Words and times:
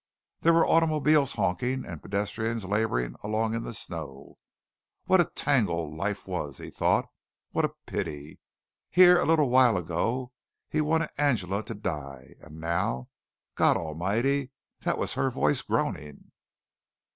There 0.39 0.53
were 0.53 0.65
automobiles 0.65 1.33
honking 1.33 1.85
and 1.85 2.01
pedestrians 2.01 2.65
laboring 2.65 3.13
along 3.21 3.53
in 3.53 3.61
the 3.61 3.71
snow. 3.71 4.39
What 5.05 5.21
a 5.21 5.25
tangle 5.25 5.95
life 5.95 6.25
was, 6.27 6.57
he 6.57 6.71
thought. 6.71 7.05
What 7.51 7.65
a 7.65 7.75
pity. 7.85 8.39
Here 8.89 9.19
a 9.19 9.27
little 9.27 9.51
while 9.51 9.77
ago, 9.77 10.31
he 10.67 10.81
wanted 10.81 11.11
Angela 11.19 11.61
to 11.65 11.75
die, 11.75 12.33
and 12.41 12.59
now, 12.59 13.09
God 13.53 13.77
Almighty, 13.77 14.49
that 14.81 14.97
was 14.97 15.13
her 15.13 15.29
voice 15.29 15.61
groaning! 15.61 16.31